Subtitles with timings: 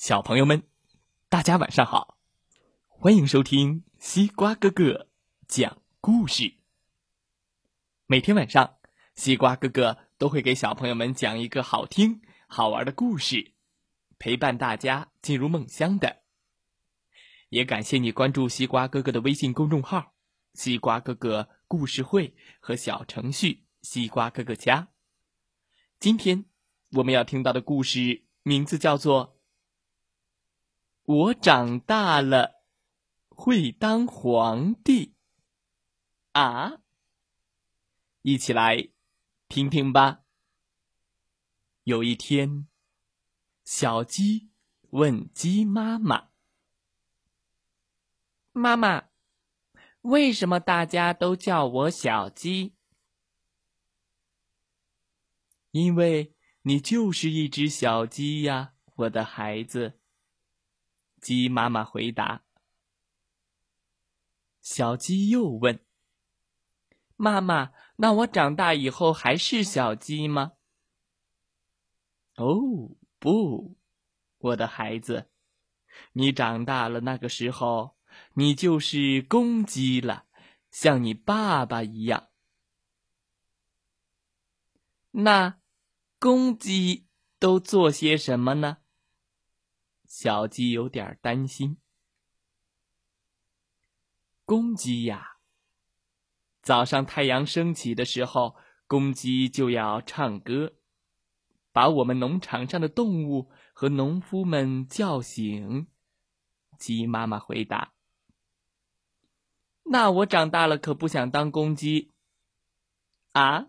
[0.00, 0.62] 小朋友们，
[1.28, 2.16] 大家晚上好！
[2.88, 5.10] 欢迎收听西瓜哥哥
[5.46, 6.54] 讲故事。
[8.06, 8.78] 每天晚上，
[9.14, 13.52] 西瓜哥哥都会给小朋友们讲一个好听、好玩的故事，
[14.18, 16.22] 陪伴大家进入梦乡的。
[17.50, 20.14] 也感谢你关注西瓜哥哥的微信公众号
[20.56, 24.88] “西瓜哥哥故事会”和小程序“西瓜哥哥家”。
[26.00, 26.46] 今天
[26.92, 29.36] 我们要听到的故事名字叫做。
[31.12, 32.62] 我长大了，
[33.30, 35.16] 会当皇帝。
[36.30, 36.82] 啊！
[38.22, 38.90] 一起来
[39.48, 40.20] 听听吧。
[41.82, 42.68] 有一天，
[43.64, 44.50] 小鸡
[44.90, 46.28] 问鸡妈妈
[48.54, 49.08] ：“妈妈，
[50.02, 52.76] 为什么大家都叫我小鸡
[55.72, 59.96] ？”“因为你就是一只小鸡呀，我的孩子。”
[61.20, 62.42] 鸡妈妈回答
[64.60, 65.84] ：“小鸡又问，
[67.16, 70.52] 妈妈，那我长大以后还是小鸡吗
[72.36, 73.76] ？”“哦，不，
[74.38, 75.30] 我的孩子，
[76.12, 77.96] 你长大了，那个时候
[78.34, 80.26] 你就是公鸡了，
[80.70, 82.28] 像你爸爸一样。
[85.12, 85.60] ”“那
[86.18, 87.06] 公鸡
[87.38, 88.78] 都做些什么呢？”
[90.10, 91.78] 小鸡有点担心。
[94.44, 95.36] 公鸡呀，
[96.60, 98.56] 早上太阳升起的时候，
[98.88, 100.74] 公鸡就要唱歌，
[101.70, 105.86] 把我们农场上的动物和农夫们叫醒。
[106.76, 107.94] 鸡妈妈回答
[109.86, 112.10] ：“那我长大了可不想当公鸡。”
[113.30, 113.68] 啊！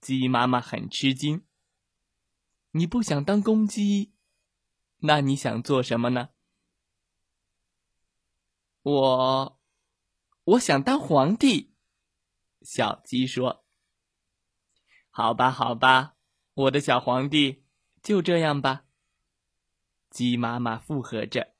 [0.00, 1.44] 鸡妈妈很吃惊。
[2.72, 4.15] 你不想当公鸡？
[4.98, 6.30] 那你想做什么呢？
[8.82, 9.60] 我，
[10.44, 11.74] 我想当皇帝。
[12.62, 13.64] 小鸡说
[15.10, 16.16] ：“好吧，好吧，
[16.54, 17.64] 我的小皇帝，
[18.02, 18.84] 就这样吧。”
[20.10, 21.54] 鸡妈妈附和着。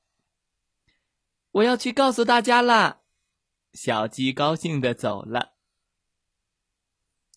[1.51, 3.01] 我要去告诉大家啦！
[3.73, 5.53] 小鸡高兴的走了。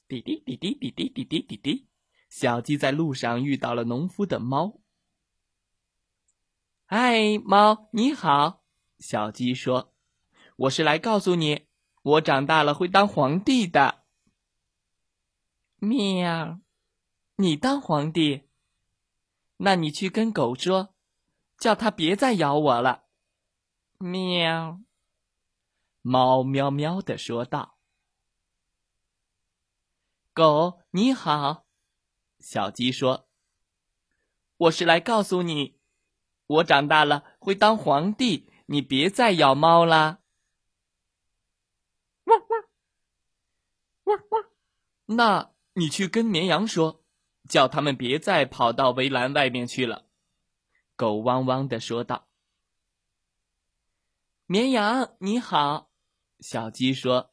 [0.08, 1.88] 滴滴滴滴滴滴滴滴滴滴，
[2.28, 4.79] 小鸡在路上遇到了农夫的猫。
[6.92, 8.64] 嗨，猫你好，
[8.98, 9.94] 小鸡说
[10.66, 11.68] ：“我是来告诉你，
[12.02, 14.02] 我长大了会当皇帝的。”
[15.78, 16.58] 喵，
[17.36, 18.48] 你当皇帝？
[19.58, 20.92] 那你去跟狗说，
[21.56, 23.04] 叫它别再咬我了。
[23.98, 24.80] 喵，
[26.02, 27.78] 猫喵喵的说道。
[30.32, 31.66] 狗你好，
[32.40, 33.28] 小鸡说
[34.66, 35.78] ：“我是来告诉你。”
[36.50, 40.18] 我长大了会当皇帝，你别再咬猫啦！
[42.24, 42.64] 汪汪
[44.04, 44.44] 汪汪！
[45.06, 47.04] 那你去跟绵羊说，
[47.48, 50.06] 叫他们别再跑到围栏外面去了。
[50.96, 52.26] 狗汪汪的说道。
[54.46, 55.92] 绵羊你好，
[56.40, 57.32] 小鸡说：“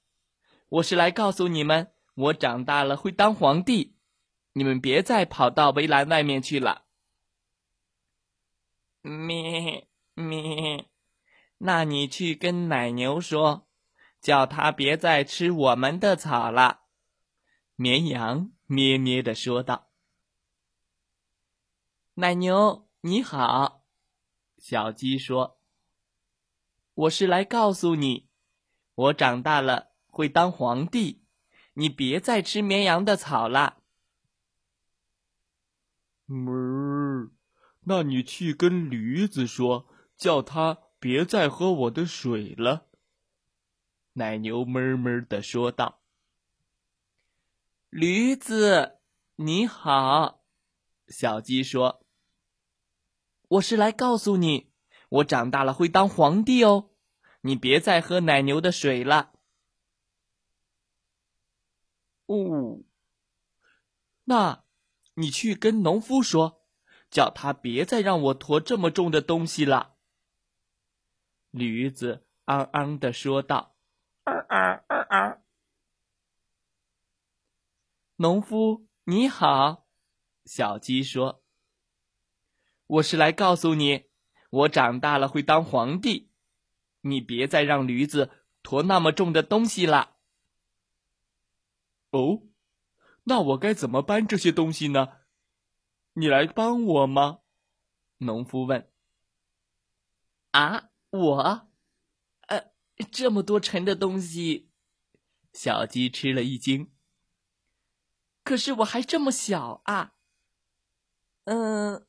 [0.69, 3.95] 我是来告诉你们，我长大了会当皇帝，
[4.53, 6.83] 你们别再跑到围栏外面去了。”
[9.07, 10.89] 咩咩，
[11.59, 13.67] 那你去跟奶牛说，
[14.19, 16.81] 叫它别再吃我们的草了。
[17.75, 19.89] 绵羊咩咩的说道。
[22.15, 23.85] 奶牛你好，
[24.57, 25.59] 小鸡说
[26.93, 28.27] ：“我是来告诉你，
[28.95, 31.23] 我长大了会当皇帝，
[31.73, 33.77] 你别再吃绵羊的草了。”
[36.27, 37.36] 哞。
[37.89, 39.87] 那你去跟驴子说，
[40.17, 42.87] 叫他别再喝我的水了。”
[44.11, 46.01] 奶牛哞哞的说道。
[47.89, 48.99] “驴子，
[49.37, 50.43] 你好。”
[51.07, 52.05] 小鸡说
[53.47, 54.69] ，“我是来告诉你，
[55.07, 56.89] 我长大了会当皇帝哦，
[57.39, 59.31] 你别再喝奶牛的水了。”
[62.27, 62.81] 哦，
[64.25, 64.65] 那
[65.13, 66.56] 你去跟农夫说。
[67.09, 69.95] 叫他别再让我驮这么重的东西了。”
[71.51, 73.75] 驴子昂昂的说道。
[78.17, 79.87] “农夫你好。”
[80.45, 81.43] 小鸡说
[82.87, 84.05] ，“我是来告诉你，
[84.49, 86.31] 我长大了会当皇帝，
[87.01, 88.31] 你别再让驴子
[88.63, 90.15] 驮那么重的东西了。
[92.11, 92.43] ”“哦，
[93.25, 95.09] 那我该怎么搬这些东西呢？”
[96.19, 97.41] 你来帮我吗？
[98.17, 98.89] 农夫问。
[100.49, 101.69] 啊，我，
[102.47, 102.71] 呃，
[103.11, 104.71] 这么多沉的东西，
[105.53, 106.91] 小鸡吃了一惊。
[108.43, 110.15] 可是我还这么小啊。
[111.43, 112.07] 嗯，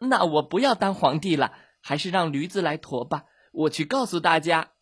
[0.00, 3.24] 那我不要当皇帝了，还是让驴子来驮吧。
[3.52, 4.74] 我去告诉大家。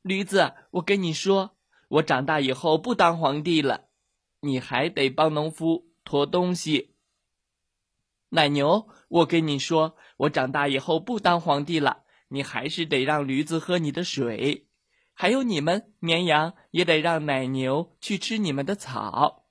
[0.00, 1.58] 驴子，我跟你说，
[1.88, 3.90] 我长大以后不当皇帝了，
[4.40, 6.95] 你还得帮农夫驮东西。
[8.30, 14.68] 奶牛，我跟你说，我长大以后不当皇帝了，你还是得让驴子喝你的水，
[15.14, 19.44] 还有你们绵羊也得让奶牛去吃你们的草。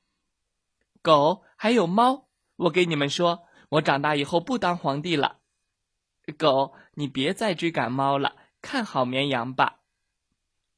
[1.02, 2.28] 狗还有猫，
[2.58, 5.40] 我跟你们说，我长大以后不当皇帝了。
[6.38, 9.80] 狗，你别再追赶猫了，看好绵羊吧。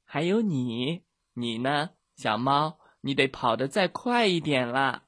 [0.06, 1.04] 还有你，
[1.34, 5.06] 你呢，小猫，你得跑得再快一点啦。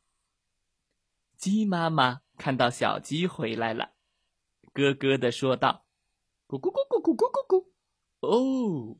[1.38, 2.22] 鸡妈妈。
[2.40, 3.92] 看到小鸡回来了，
[4.74, 5.86] 咯咯的说道
[6.48, 7.68] ：“咕咕咕咕咕咕咕咕，
[8.22, 8.98] 哦，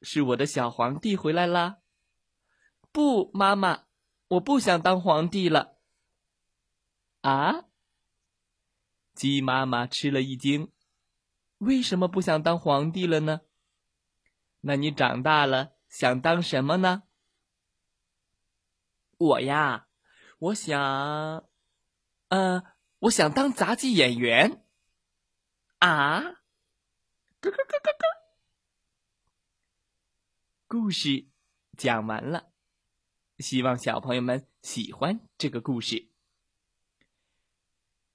[0.00, 1.78] 是我的小皇帝回来啦！”
[2.92, 3.86] 不，妈妈，
[4.28, 5.76] 我不想当皇帝了。
[7.22, 7.64] 啊！
[9.12, 10.72] 鸡妈妈吃了一惊，
[11.58, 13.40] 为什么不想当皇帝了呢？
[14.60, 17.02] 那你长大了想当什么呢？
[19.18, 19.88] 我呀，
[20.38, 21.47] 我想。
[22.28, 22.62] 呃，
[23.00, 24.64] 我想当杂技演员。
[25.78, 26.20] 啊！
[27.40, 28.06] 咯咯咯咯咯！
[30.66, 31.28] 故事
[31.76, 32.50] 讲完了，
[33.38, 36.10] 希望小朋友们喜欢这个故事。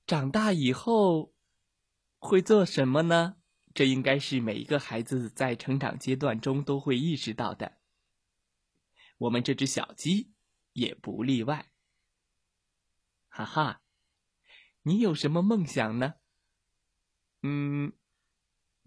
[0.06, 1.33] 长大以后
[2.19, 3.38] 会做什么呢？
[3.74, 7.77] 这应该是每一个孩子在成长阶段中都会意识到的。
[9.19, 10.33] 我们这只小鸡
[10.74, 11.71] 也不例外。
[13.30, 13.82] 哈哈。
[14.83, 16.15] 你有什么梦想呢？
[17.41, 17.94] 嗯，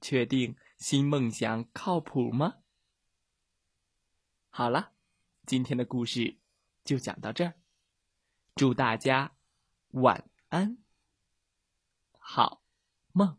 [0.00, 2.58] 确定新梦想靠谱吗？
[4.50, 4.92] 好了，
[5.46, 6.38] 今天的故事
[6.84, 7.54] 就讲到这儿，
[8.54, 9.36] 祝大家
[9.90, 10.78] 晚安，
[12.18, 12.62] 好
[13.12, 13.38] 梦。